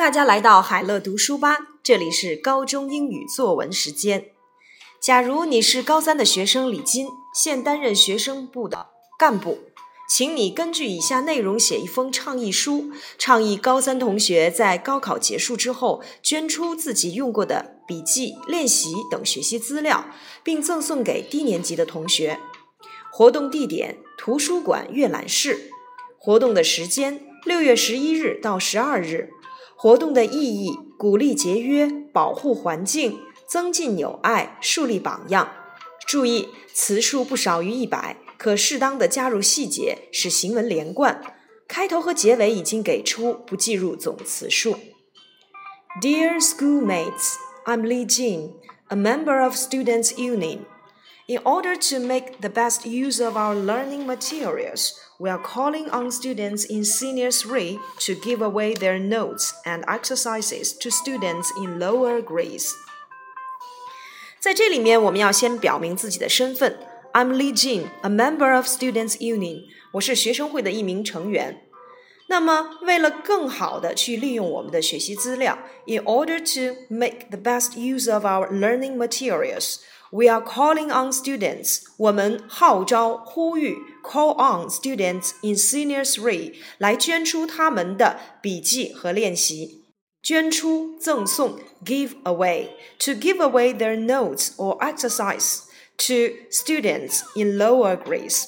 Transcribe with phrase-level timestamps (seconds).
[0.00, 4.30] 大家来到海乐读书吧，这里是高中英语作文时间。
[4.98, 8.86] 假如你是高三的学生李金，现担任学生部的
[9.18, 9.58] 干部，
[10.08, 20.06] 请你根据以下内容写一封倡议书，倡议高三同学在高考结束之后捐出自己用过的笔记、练习等学习资料，
[20.42, 22.40] 并赠送给低年级的同学。
[23.12, 25.70] 活动地点：图书馆阅览室。
[26.16, 29.34] 活动的时间：六月十一日到十二日。
[29.82, 35.50] 活动的意义：鼓励节约，保护环境，增进友爱，树立榜样。
[36.06, 41.34] 注意，词数不少于一百，可适当的加入细节，使行文连贯。
[41.66, 44.76] 开头和结尾已经给出，不计入总词数。
[46.02, 48.50] Dear schoolmates, I'm Li Jin,
[48.88, 50.58] a member of Students' Union.
[51.29, 56.11] In order to make the best use of our learning materials, we are calling on
[56.11, 62.21] students in Senior 3 to give away their notes and exercises to students in lower
[62.21, 62.73] grades.
[64.39, 66.77] 在这里面，我们要先表明自己的身份。
[67.13, 69.63] I'm Li Jin, a member of Students' Union.
[69.93, 71.63] 我是学生会的一名成员。
[72.27, 75.57] 那么，为了更好的去利用我们的学习资料，
[75.87, 79.77] in order to make the best use of our learning materials。
[80.11, 81.81] we are calling on students.
[81.97, 89.83] 我们号召、呼吁 call on students in senior three 来捐出他们的笔记和练习。
[90.23, 95.59] 捐出、赠送 give away to give away their notes or exercise
[95.97, 98.45] to students in lower grades。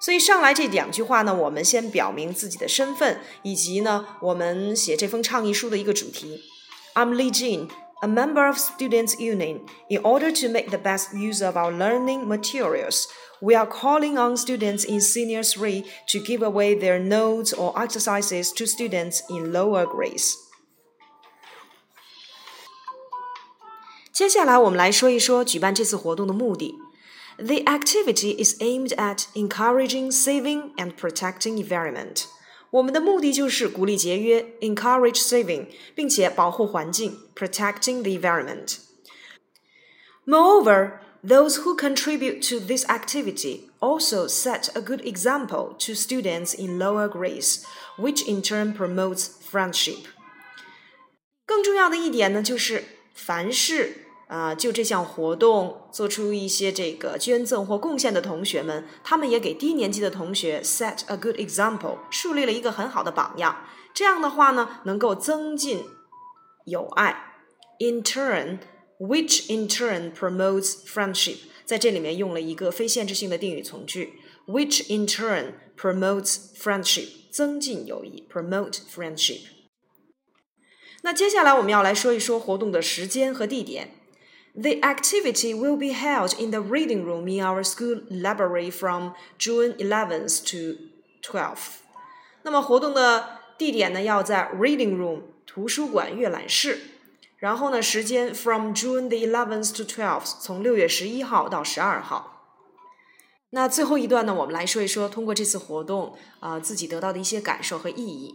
[0.00, 6.42] 所以上来这两句话呢，我们先表明自己的身份，以及呢，我们写这封倡议书的一个主题。
[6.94, 7.68] I'm Li Jin
[8.02, 12.28] a member of Students' Union, in order to make the best use of our learning
[12.28, 13.08] materials,
[13.40, 18.52] we are calling on students in Senior 3 to give away their notes or exercises
[18.52, 20.36] to students in lower grades.
[24.12, 26.74] 接下来我们来说一说举办这次活动的目的。
[27.38, 32.24] The activity is aimed at encouraging saving and protecting environment.
[32.70, 38.78] 我们的目的就是鼓励节约，encourage saving，并且保护环境，protecting the environment.
[40.26, 46.78] Moreover, those who contribute to this activity also set a good example to students in
[46.78, 47.64] lower grades,
[47.96, 50.06] which in turn promotes friendship.
[51.46, 63.65] 更重要的一点呢，就是凡是 啊，就这项活动做出一些这个捐赠或贡献的同学们，他们也给低年级的同学 set a good example，树立了一个很好的榜样。
[63.93, 65.83] 这样的话呢，能够增进
[66.63, 67.33] 友爱。
[67.79, 74.13] In turn，which in turn promotes friendship，在这里面用了一个非限制性的定语从句
[74.47, 79.41] ，which in turn promotes friendship，增进友谊，promote friendship。
[81.01, 83.95] 那接下来我们要来说一说活动的时间和地点。
[84.58, 90.44] The activity will be held in the reading room in our school library from June 11th
[90.46, 90.78] to
[91.22, 91.80] 12th.
[92.42, 96.80] 那么活动的地点呢，要在 reading room 图书馆阅览室。
[97.36, 102.32] 然后呢，时间 from June the 11th to 12th，从六月十一号到十二号。
[103.50, 108.34] 那最后一段呢，我们来说一说通过这次活动啊、呃、自己得到的一些感受和意义。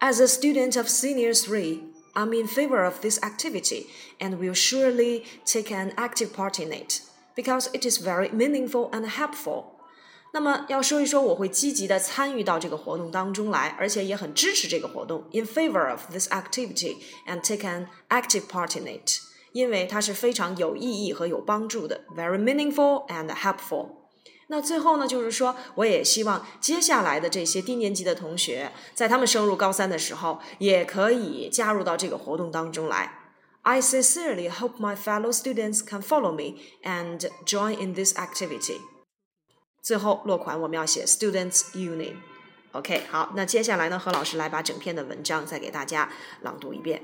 [0.00, 1.92] As a student of Senior Three.
[2.16, 3.86] I'm in favor of this activity
[4.18, 7.00] and will surely take an active part in it
[7.34, 9.64] because it is very meaningful and helpful.
[10.34, 19.20] 那么要说一说，我会积极的参与到这个活动当中来，而且也很支持这个活动，in favor of this activity and take an active part in it，
[19.52, 23.95] 因为它是非常有意义和有帮助的，very meaningful and helpful。
[24.48, 33.18] 那最后呢，就是说，我也希望接下来的这些低年级的同学，在他们升入高三的时候，也可以加入到这个活动当中来。
[33.62, 38.78] I sincerely hope my fellow students can follow me and join in this activity。
[39.80, 46.10] 最后落款我们要写 Students Union。OK，好，那接下来呢，何老师来把整篇的文章再给大家
[46.42, 47.02] 朗读一遍。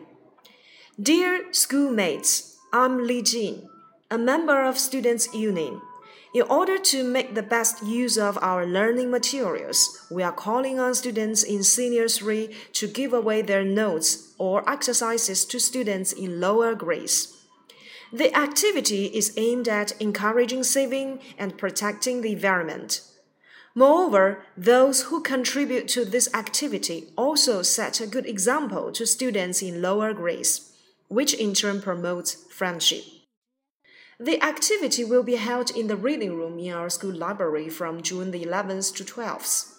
[0.99, 3.69] Dear schoolmates, I'm Li Jin,
[4.09, 5.81] a member of Students Union.
[6.34, 10.96] In order to make the best use of our learning materials, we are calling on
[10.96, 16.74] students in Senior 3 to give away their notes or exercises to students in lower
[16.74, 17.38] grades.
[18.12, 23.02] The activity is aimed at encouraging saving and protecting the environment.
[23.76, 29.84] Moreover, those who contribute to this activity also set a good example to students in
[29.84, 30.72] lower grades,
[31.10, 33.04] which in turn promotes friendship.
[34.20, 38.32] The activity will be held in the reading room in our school library from June
[38.32, 39.74] the 11th to 12th.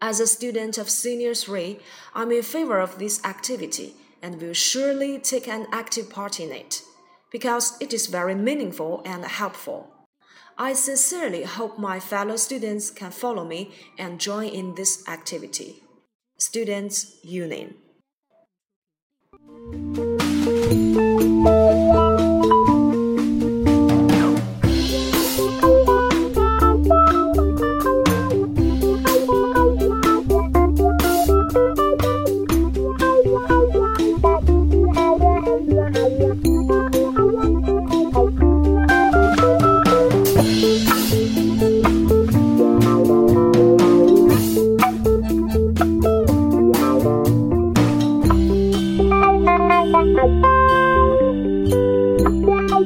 [0.00, 1.78] As a student of Senior 3,
[2.14, 6.82] I'm in favor of this activity and will surely take an active part in it
[7.32, 9.90] because it is very meaningful and helpful.
[10.56, 15.82] I sincerely hope my fellow students can follow me and join in this activity.
[16.38, 17.74] Students Union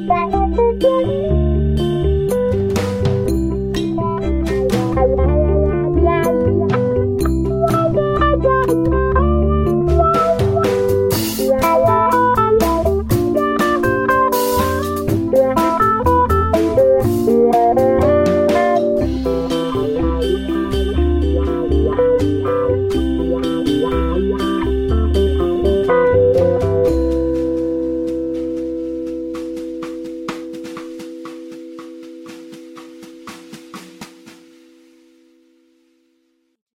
[0.09, 1.18] Bye.